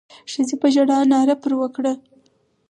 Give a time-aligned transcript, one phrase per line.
[0.31, 1.93] ښځې په ژړا ناره پر وکړه.